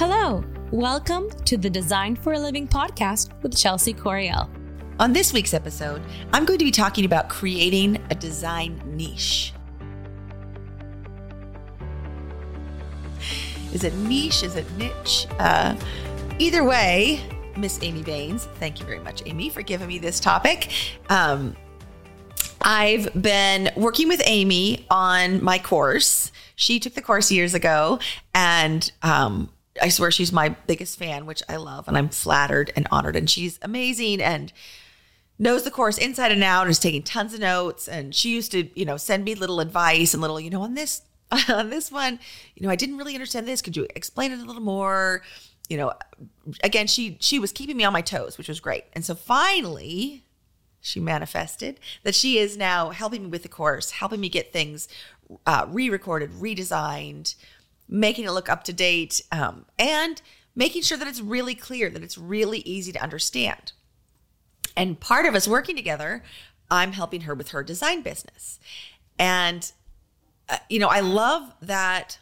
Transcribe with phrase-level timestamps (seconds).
[0.00, 4.48] Hello, welcome to the Design for a Living podcast with Chelsea Coriel.
[4.98, 6.00] On this week's episode,
[6.32, 9.52] I'm going to be talking about creating a design niche.
[13.74, 14.42] Is it niche?
[14.42, 15.26] Is it niche?
[15.38, 15.76] Uh,
[16.38, 17.20] either way,
[17.58, 20.72] Miss Amy Baines, thank you very much, Amy, for giving me this topic.
[21.10, 21.54] Um,
[22.62, 26.32] I've been working with Amy on my course.
[26.56, 27.98] She took the course years ago,
[28.34, 32.86] and um, I swear she's my biggest fan, which I love, and I'm flattered and
[32.90, 33.16] honored.
[33.16, 34.52] And she's amazing and
[35.38, 37.88] knows the course inside and out and is taking tons of notes.
[37.88, 40.74] And she used to, you know, send me little advice and little, you know, on
[40.74, 41.02] this
[41.48, 42.18] on this one,
[42.56, 43.62] you know, I didn't really understand this.
[43.62, 45.22] Could you explain it a little more?
[45.68, 45.92] You know,
[46.64, 48.84] again, she she was keeping me on my toes, which was great.
[48.92, 50.24] And so finally,
[50.80, 54.88] she manifested that she is now helping me with the course, helping me get things
[55.46, 57.36] uh, re-recorded, redesigned,
[57.90, 60.22] making it look up to date, um, and
[60.54, 63.72] making sure that it's really clear, that it's really easy to understand.
[64.76, 66.22] And part of us working together,
[66.70, 68.60] I'm helping her with her design business.
[69.18, 69.70] And,
[70.48, 72.18] uh, you know, I love that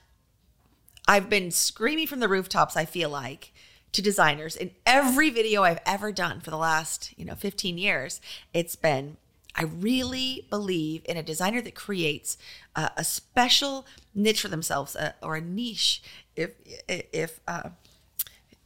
[1.07, 3.53] I've been screaming from the rooftops, I feel like,
[3.93, 8.21] to designers in every video I've ever done for the last, you know, 15 years.
[8.53, 9.17] It's been
[9.59, 12.39] I really believe in a designer that creates
[12.77, 16.01] a special niche for themselves uh, or a niche.
[16.37, 16.53] If
[16.89, 17.71] if uh,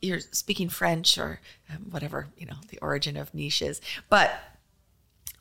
[0.02, 1.40] you're speaking French or
[1.70, 4.38] um, whatever you know the origin of niches, but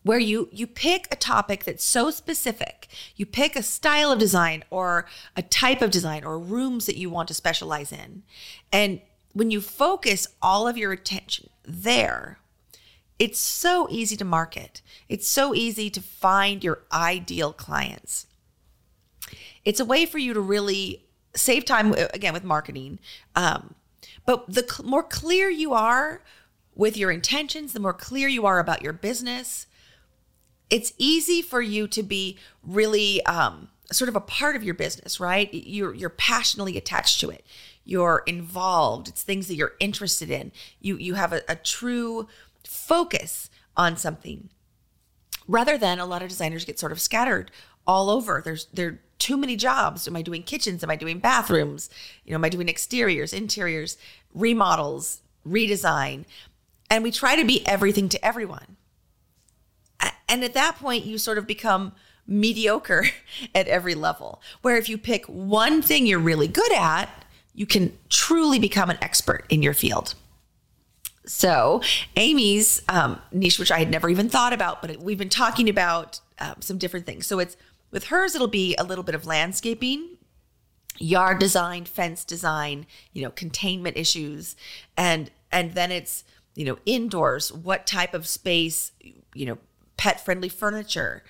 [0.04, 4.64] where you you pick a topic that's so specific you pick a style of design
[4.70, 5.06] or
[5.36, 8.24] a type of design or rooms that you want to specialize in
[8.72, 9.00] and
[9.34, 12.40] when you focus all of your attention there
[13.22, 14.82] it's so easy to market.
[15.08, 18.26] It's so easy to find your ideal clients.
[19.64, 21.06] It's a way for you to really
[21.36, 22.98] save time again with marketing.
[23.36, 23.76] Um,
[24.26, 26.24] but the cl- more clear you are
[26.74, 29.68] with your intentions, the more clear you are about your business,
[30.72, 35.20] it's easy for you to be really um, sort of a part of your business,
[35.20, 35.48] right?
[35.54, 37.46] You're you're passionately attached to it.
[37.84, 39.10] You're involved.
[39.10, 40.52] It's things that you're interested in.
[40.80, 42.28] You you have a, a true
[42.68, 44.50] focus on something
[45.48, 47.52] rather than a lot of designers get sort of scattered
[47.88, 48.42] all over.
[48.44, 50.08] There's there are too many jobs.
[50.08, 50.84] Am I doing kitchens?
[50.84, 51.90] Am I doing bathrooms?
[52.26, 53.98] You know, am I doing exteriors, interiors,
[54.34, 56.26] remodels, redesign?
[56.90, 58.78] And we try to be everything to everyone.
[60.28, 61.92] And at that point, you sort of become
[62.26, 63.06] mediocre
[63.56, 64.42] at every level.
[64.62, 67.10] Where if you pick one thing you're really good at,
[67.54, 70.16] you can truly become an expert in your field.
[71.26, 71.82] So,
[72.16, 76.20] Amy's um, niche, which I had never even thought about, but we've been talking about
[76.40, 77.28] um, some different things.
[77.28, 77.56] So, it's
[77.92, 80.18] with hers, it'll be a little bit of landscaping,
[80.98, 84.56] yard design, fence design, you know, containment issues,
[84.98, 86.24] and and then it's
[86.56, 87.52] you know indoors.
[87.52, 88.92] What type of space?
[89.36, 89.58] You know,
[89.98, 91.24] pet friendly furniture.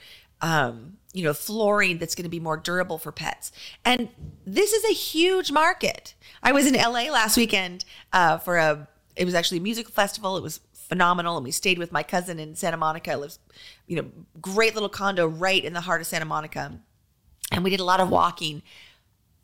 [0.44, 3.52] Um, you know, flooring that's going to be more durable for pets.
[3.84, 4.10] And
[4.46, 6.16] this is a huge market.
[6.42, 10.38] I was in LA last weekend uh, for a it was actually a musical festival.
[10.38, 11.38] It was phenomenal.
[11.38, 13.12] And we stayed with my cousin in Santa Monica.
[13.12, 13.40] It lives,
[13.88, 14.12] you know,
[14.42, 16.80] great little condo right in the heart of Santa Monica.
[17.52, 18.62] And we did a lot of walking.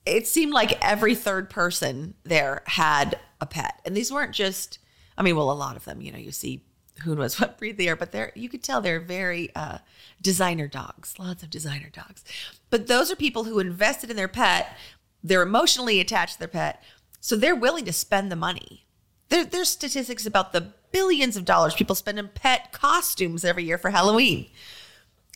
[0.05, 3.81] It seemed like every third person there had a pet.
[3.85, 4.79] And these weren't just,
[5.17, 6.63] I mean, well, a lot of them, you know, you see
[7.03, 9.77] who knows what breed they are, but they're, you could tell they're very uh,
[10.21, 12.23] designer dogs, lots of designer dogs.
[12.69, 14.75] But those are people who invested in their pet.
[15.23, 16.83] They're emotionally attached to their pet.
[17.19, 18.86] So they're willing to spend the money
[19.29, 23.77] there, there's statistics about the billions of dollars people spend in pet costumes every year
[23.77, 24.47] for Halloween.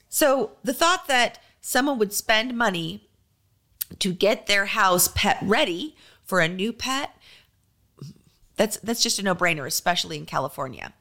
[0.09, 3.07] So the thought that someone would spend money
[3.99, 7.15] to get their house pet ready for a new pet,
[8.55, 10.93] that's that's just a no-brainer, especially in California.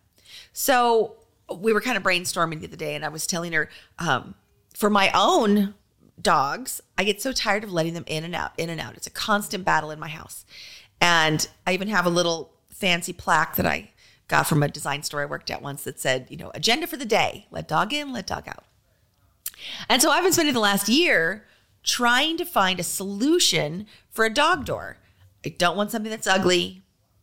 [0.53, 1.17] So
[1.55, 3.69] we were kind of brainstorming the other day, and I was telling her,
[3.99, 4.35] um,
[4.75, 5.75] for my own
[6.21, 8.97] dogs, I get so tired of letting them in and out, in and out.
[8.97, 10.45] It's a constant battle in my house.
[11.01, 13.91] And I even have a little fancy plaque that I
[14.27, 16.97] got from a design store I worked at once that said, you know, agenda for
[16.97, 18.65] the day let dog in, let dog out.
[19.89, 21.45] And so I've been spending the last year
[21.83, 24.97] trying to find a solution for a dog door.
[25.45, 26.83] I don't want something that's ugly.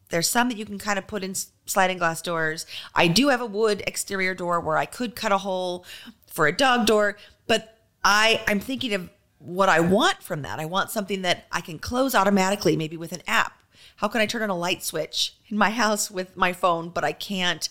[0.10, 1.34] There's some that you can kind of put in
[1.66, 2.66] sliding glass doors.
[2.96, 5.86] I do have a wood exterior door where I could cut a hole
[6.28, 7.18] for a dog door,
[7.48, 9.10] but I I'm thinking of
[9.40, 10.60] what I want from that.
[10.60, 13.57] I want something that I can close automatically, maybe with an app
[13.98, 17.04] how can I turn on a light switch in my house with my phone, but
[17.04, 17.70] I can't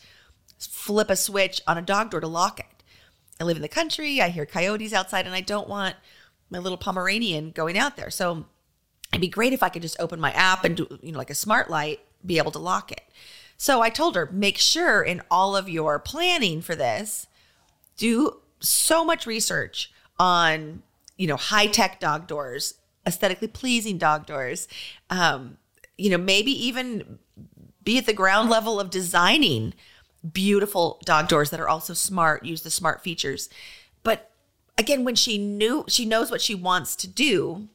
[0.58, 2.66] flip a switch on a dog door to lock it?
[3.40, 4.20] I live in the country.
[4.20, 5.96] I hear coyotes outside, and I don't want
[6.50, 8.10] my little Pomeranian going out there.
[8.10, 8.46] So
[9.12, 11.30] it'd be great if I could just open my app and do, you know, like
[11.30, 13.02] a smart light, be able to lock it.
[13.56, 17.26] So I told her, make sure in all of your planning for this,
[17.96, 20.82] do so much research on,
[21.16, 22.74] you know, high tech dog doors,
[23.06, 24.68] aesthetically pleasing dog doors.
[25.08, 25.56] Um,
[25.96, 27.18] you know, maybe even
[27.82, 29.72] be at the ground level of designing
[30.32, 33.48] beautiful dog doors that are also smart, use the smart features.
[34.02, 34.30] But
[34.76, 37.68] again, when she knew she knows what she wants to do,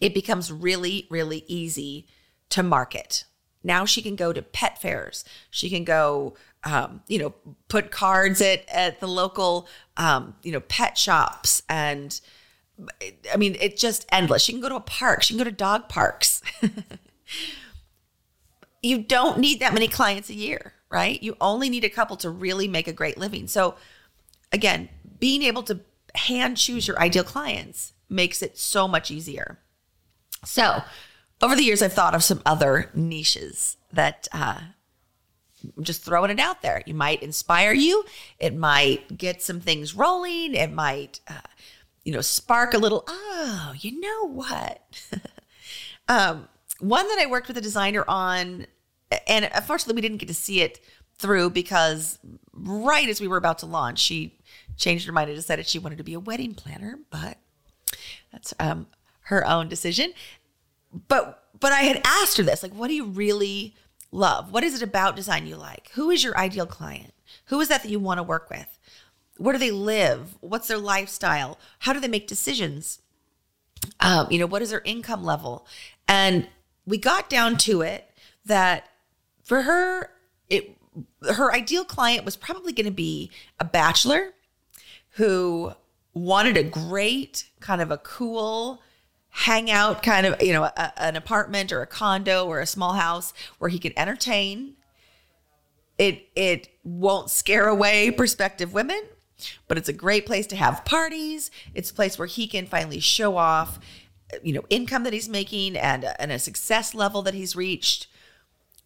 [0.00, 2.06] it becomes really, really easy
[2.50, 3.24] to market.
[3.62, 5.24] Now she can go to pet fairs.
[5.50, 6.34] She can go,
[6.64, 7.34] um, you know,
[7.68, 12.20] put cards at at the local, um, you know, pet shops, and
[13.32, 14.42] I mean, it's just endless.
[14.42, 15.22] She can go to a park.
[15.22, 16.42] She can go to dog parks.
[18.82, 21.22] you don't need that many clients a year, right?
[21.22, 23.48] You only need a couple to really make a great living.
[23.48, 23.76] So,
[24.52, 24.88] again,
[25.18, 25.80] being able to
[26.14, 29.58] hand choose your ideal clients makes it so much easier.
[30.44, 30.82] So,
[31.40, 34.60] over the years, I've thought of some other niches that uh,
[35.76, 36.82] I'm just throwing it out there.
[36.86, 38.04] You might inspire you.
[38.38, 40.54] It might get some things rolling.
[40.54, 41.48] It might, uh,
[42.04, 43.04] you know, spark a little.
[43.08, 44.82] Oh, you know what?
[46.08, 46.48] um,
[46.88, 48.66] one that I worked with a designer on,
[49.26, 50.80] and unfortunately, we didn't get to see it
[51.16, 52.18] through because
[52.52, 54.38] right as we were about to launch, she
[54.76, 56.98] changed her mind and decided she wanted to be a wedding planner.
[57.10, 57.38] But
[58.32, 58.88] that's um,
[59.26, 60.12] her own decision
[61.08, 63.74] but but I had asked her this, like, what do you really
[64.10, 64.52] love?
[64.52, 65.90] What is it about design you like?
[65.94, 67.14] Who is your ideal client?
[67.46, 68.78] Who is that that you want to work with?
[69.38, 70.36] Where do they live?
[70.40, 71.58] What's their lifestyle?
[71.80, 73.00] How do they make decisions?
[74.00, 75.66] Um, you know, what is their income level?
[76.06, 76.48] And
[76.86, 78.10] we got down to it
[78.44, 78.88] that
[79.42, 80.10] for her,
[80.48, 80.76] it
[81.34, 84.32] her ideal client was probably going to be a bachelor
[85.10, 85.72] who
[86.12, 88.80] wanted a great kind of a cool
[89.30, 93.32] hangout kind of, you know, a, an apartment or a condo or a small house
[93.58, 94.74] where he could entertain.
[95.98, 99.00] It it won't scare away prospective women,
[99.68, 101.50] but it's a great place to have parties.
[101.74, 103.78] It's a place where he can finally show off,
[104.42, 108.06] you know, income that he's making and, and a success level that he's reached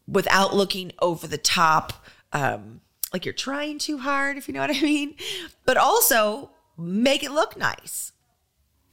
[0.06, 2.80] without looking over the top, um,
[3.12, 5.14] like you're trying too hard, if you know what I mean.
[5.64, 8.12] But also make it look nice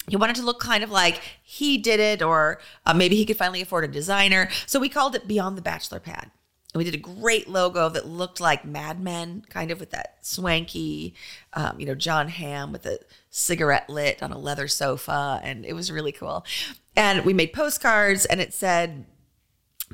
[0.08, 3.38] he wanted to look kind of like he did it, or uh, maybe he could
[3.38, 4.50] finally afford a designer.
[4.66, 6.32] So we called it Beyond the Bachelor Pad.
[6.76, 10.18] And we did a great logo that looked like Mad Men, kind of with that
[10.20, 11.16] swanky,
[11.54, 13.00] um, you know, Jon Hamm with a
[13.30, 15.40] cigarette lit on a leather sofa.
[15.42, 16.46] And it was really cool.
[16.94, 19.06] And we made postcards and it said,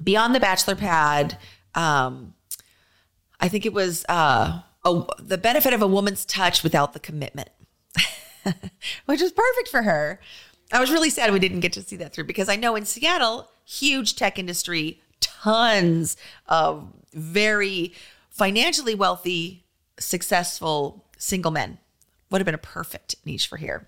[0.04, 1.38] Beyond the Bachelor Pad,
[1.76, 2.34] um,
[3.40, 7.50] I think it was uh, a, the benefit of a woman's touch without the commitment.
[9.06, 10.20] which was perfect for her.
[10.74, 12.86] I was really sad we didn't get to see that through because I know in
[12.86, 17.94] Seattle, huge tech industry, tons of very
[18.30, 19.66] financially wealthy,
[20.00, 21.78] successful single men.
[22.30, 23.88] Would have been a perfect niche for here.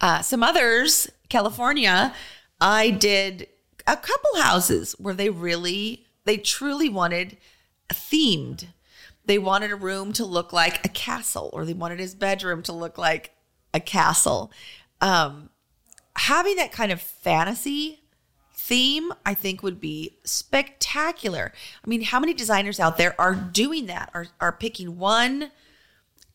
[0.00, 2.14] Uh, some others, California,
[2.60, 3.48] I did
[3.86, 7.36] a couple houses where they really, they truly wanted
[7.88, 8.66] themed
[9.24, 12.72] they wanted a room to look like a castle, or they wanted his bedroom to
[12.72, 13.32] look like
[13.72, 14.50] a castle.
[15.00, 15.50] Um,
[16.16, 18.01] having that kind of fantasy
[18.66, 21.52] theme, I think, would be spectacular.
[21.84, 24.10] I mean, how many designers out there are doing that?
[24.14, 25.50] Are are picking one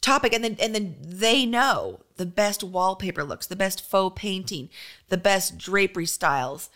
[0.02, 4.70] topic and then and then they know the best wallpaper looks, the best faux painting,
[5.10, 6.70] the best drapery styles,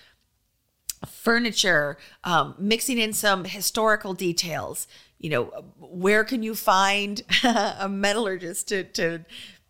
[1.05, 4.87] furniture, um, mixing in some historical details
[5.21, 5.43] you know,
[5.79, 9.23] where can you find a metallurgist to, to,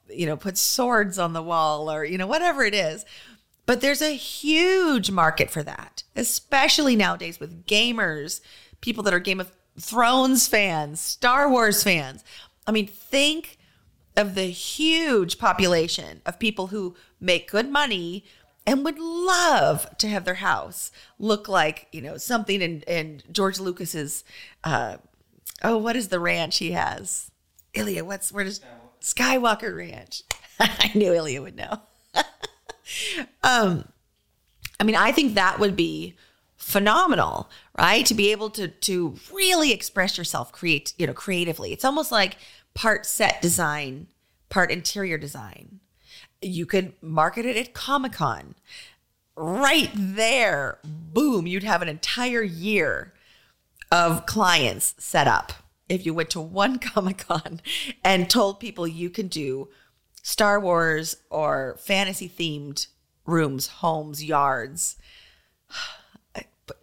[0.10, 3.06] you know, put swords on the wall or, you know, whatever it is.
[3.66, 8.42] But there's a huge market for that, especially nowadays with gamers,
[8.82, 12.24] people that are Game of Thrones fans, Star Wars fans.
[12.68, 13.58] I mean, think
[14.18, 18.26] of the huge population of people who make good money
[18.68, 23.60] and would love to have their house look like, you know, something in, in George
[23.60, 24.24] Lucas's
[24.64, 24.98] uh,
[25.64, 27.30] Oh, what is the ranch he has?
[27.74, 28.62] Ilya, what's where does
[29.02, 30.24] Skywalker Ranch?
[30.60, 31.82] I knew Ilya would know.
[33.44, 33.88] um,
[34.80, 36.16] I mean, I think that would be
[36.58, 38.06] phenomenal, right?
[38.06, 41.74] To be able to to really express yourself, create, you know, creatively.
[41.74, 42.38] It's almost like
[42.74, 44.08] part set design,
[44.50, 45.80] part interior design.
[46.42, 48.56] You could market it at Comic Con.
[49.36, 53.14] Right there, boom, you'd have an entire year
[53.92, 55.54] of clients set up
[55.90, 57.62] if you went to one Comic Con
[58.04, 59.70] and told people you can do
[60.22, 62.88] Star Wars or fantasy themed
[63.26, 64.98] rooms, homes, yards.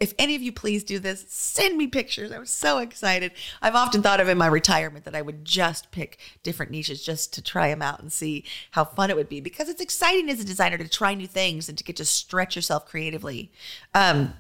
[0.01, 2.31] If any of you please do this, send me pictures.
[2.31, 3.33] I was so excited.
[3.63, 7.33] I've often thought of in my retirement that I would just pick different niches just
[7.35, 10.41] to try them out and see how fun it would be because it's exciting as
[10.41, 13.51] a designer to try new things and to get to stretch yourself creatively.
[13.95, 14.35] Um,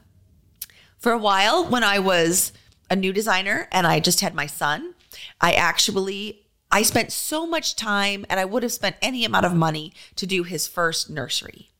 [0.98, 2.52] for a while, when I was
[2.90, 4.94] a new designer and I just had my son,
[5.40, 9.54] I actually I spent so much time and I would have spent any amount of
[9.54, 11.70] money to do his first nursery.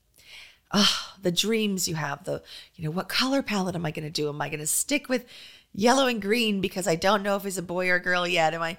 [0.73, 2.42] Oh, the dreams you have, the,
[2.75, 4.28] you know, what color palette am I going to do?
[4.28, 5.26] Am I going to stick with
[5.73, 8.54] yellow and green because I don't know if he's a boy or girl yet?
[8.54, 8.76] Am I?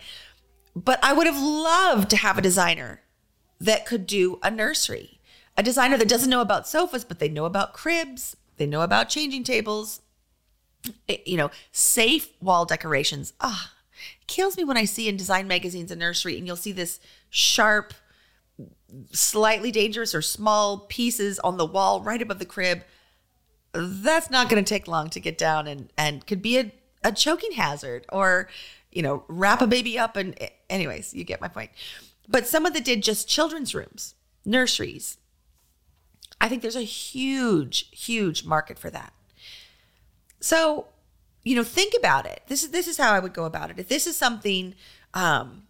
[0.75, 3.01] But I would have loved to have a designer
[3.59, 5.19] that could do a nursery,
[5.57, 9.09] a designer that doesn't know about sofas, but they know about cribs, they know about
[9.09, 10.01] changing tables,
[11.07, 13.33] eh, you know, safe wall decorations.
[13.41, 13.73] Ah,
[14.27, 17.93] kills me when I see in design magazines a nursery and you'll see this sharp,
[19.11, 22.83] slightly dangerous or small pieces on the wall right above the crib.
[23.71, 26.71] That's not going to take long to get down and, and could be a,
[27.03, 28.49] a choking hazard or,
[28.91, 30.15] you know, wrap a baby up.
[30.15, 30.35] And,
[30.69, 31.71] anyways, you get my point.
[32.27, 34.15] But someone that did just children's rooms,
[34.45, 35.17] nurseries,
[36.41, 39.13] I think there's a huge, huge market for that.
[40.39, 40.87] So
[41.43, 42.41] you know, think about it.
[42.47, 43.79] This is this is how I would go about it.
[43.79, 44.75] If this is something
[45.13, 45.63] um,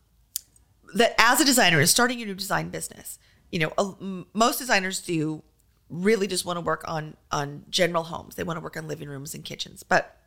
[0.94, 3.20] that, as a designer, is starting your new design business,
[3.52, 5.44] you know, most designers do
[5.90, 8.36] really just want to work on on general homes.
[8.36, 10.18] They want to work on living rooms and kitchens, but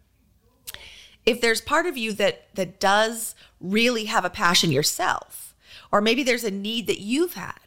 [1.25, 5.54] if there's part of you that that does really have a passion yourself,
[5.90, 7.58] or maybe there's a need that you've had.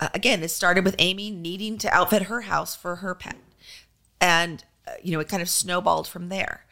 [0.00, 3.36] Uh, again, this started with Amy needing to outfit her house for her pet,
[4.20, 6.64] and uh, you know it kind of snowballed from there.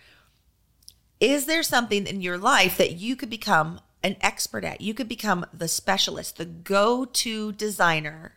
[1.22, 4.80] Is there something in your life that you could become an expert at?
[4.80, 8.32] You could become the specialist, the go to designer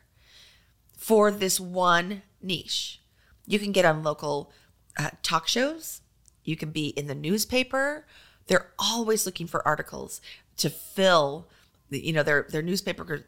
[0.96, 3.02] for this one niche.
[3.48, 4.52] You can get on local
[5.00, 6.02] uh, talk shows,
[6.44, 8.06] you can be in the newspaper.
[8.46, 10.22] They're always looking for articles
[10.58, 11.50] to fill,
[11.90, 13.26] you know, their their newspaper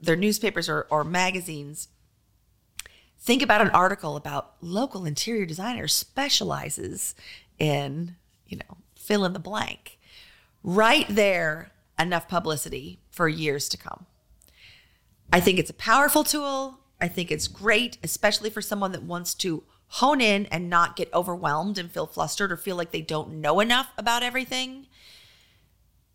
[0.00, 1.88] their newspapers or, or magazines
[3.18, 7.14] think about an article about local interior designer specializes
[7.58, 9.98] in you know fill in the blank.
[10.62, 14.06] Right there, enough publicity for years to come.
[15.32, 16.80] I think it's a powerful tool.
[17.00, 21.12] I think it's great, especially for someone that wants to hone in and not get
[21.12, 24.86] overwhelmed and feel flustered or feel like they don't know enough about everything.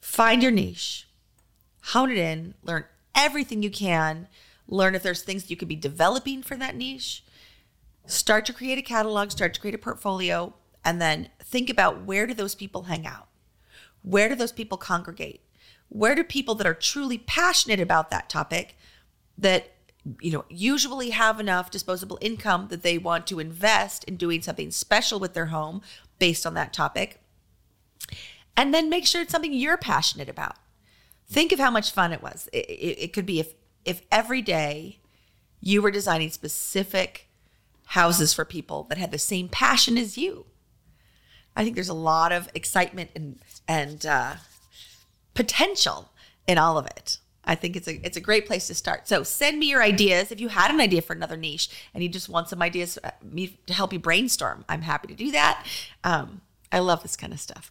[0.01, 1.07] Find your niche,
[1.83, 4.27] hone it in, learn everything you can,
[4.67, 7.23] learn if there's things you could be developing for that niche.
[8.05, 10.53] Start to create a catalog, start to create a portfolio,
[10.83, 13.27] and then think about where do those people hang out?
[14.03, 15.41] Where do those people congregate?
[15.89, 18.77] Where do people that are truly passionate about that topic
[19.37, 19.71] that
[20.21, 24.71] you know usually have enough disposable income that they want to invest in doing something
[24.71, 25.81] special with their home
[26.19, 27.19] based on that topic?
[28.55, 30.55] And then make sure it's something you're passionate about.
[31.27, 32.49] Think of how much fun it was.
[32.53, 33.53] It, it, it could be if
[33.83, 34.99] if every day
[35.59, 37.27] you were designing specific
[37.87, 40.45] houses for people that had the same passion as you
[41.59, 43.37] I think there's a lot of excitement and
[43.67, 44.35] and uh,
[45.33, 46.09] potential
[46.47, 47.17] in all of it.
[47.43, 49.09] I think it's a it's a great place to start.
[49.09, 52.07] So send me your ideas if you had an idea for another niche and you
[52.07, 54.63] just want some ideas uh, me to help you brainstorm.
[54.69, 55.67] I'm happy to do that.
[56.05, 56.39] Um,
[56.71, 57.69] I love this kind of stuff.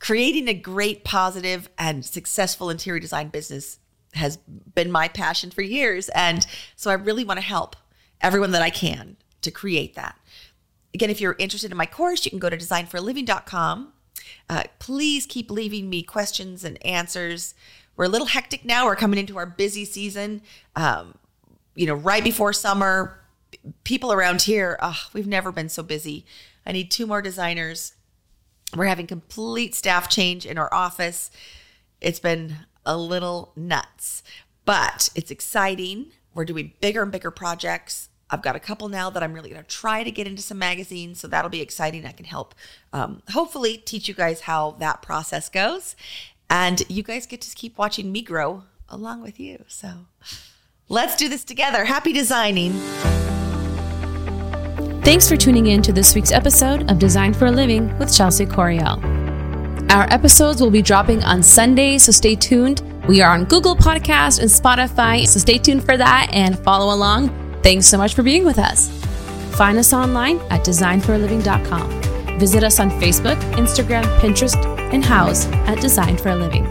[0.00, 3.78] Creating a great, positive, and successful interior design business
[4.14, 4.36] has
[4.74, 6.44] been my passion for years, and
[6.74, 7.76] so I really want to help
[8.20, 10.18] everyone that I can to create that.
[10.96, 13.92] Again, if you're interested in my course, you can go to designforliving.com.
[14.48, 17.54] Uh, please keep leaving me questions and answers.
[17.96, 18.86] We're a little hectic now.
[18.86, 20.40] We're coming into our busy season.
[20.74, 21.18] Um,
[21.74, 23.20] you know, right before summer,
[23.84, 26.24] people around here, oh, we've never been so busy.
[26.64, 27.92] I need two more designers.
[28.74, 31.30] We're having complete staff change in our office.
[32.00, 34.22] It's been a little nuts,
[34.64, 36.12] but it's exciting.
[36.32, 38.08] We're doing bigger and bigger projects.
[38.28, 40.58] I've got a couple now that I'm really going to try to get into some
[40.58, 41.20] magazines.
[41.20, 42.04] So that'll be exciting.
[42.04, 42.54] I can help,
[42.92, 45.94] um, hopefully, teach you guys how that process goes.
[46.50, 49.64] And you guys get to keep watching me grow along with you.
[49.68, 49.90] So
[50.88, 51.84] let's do this together.
[51.84, 52.72] Happy designing.
[55.02, 58.44] Thanks for tuning in to this week's episode of Design for a Living with Chelsea
[58.44, 59.00] Coriel.
[59.92, 62.82] Our episodes will be dropping on Sunday, so stay tuned.
[63.06, 67.45] We are on Google Podcast and Spotify, so stay tuned for that and follow along.
[67.66, 68.86] Thanks so much for being with us.
[69.56, 72.38] Find us online at designforaliving.com.
[72.38, 74.54] Visit us on Facebook, Instagram, Pinterest,
[74.92, 76.64] and Houzz at Design for a Living.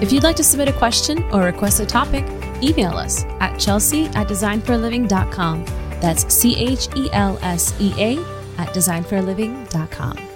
[0.00, 2.24] If you'd like to submit a question or request a topic,
[2.62, 5.64] email us at chelsea at designforaliving.com.
[6.00, 8.16] That's C H E L S E A
[8.56, 10.29] at designforaliving.com.